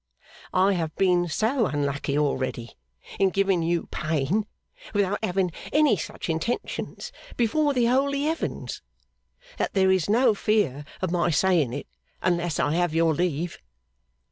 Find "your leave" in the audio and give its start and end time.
12.95-13.59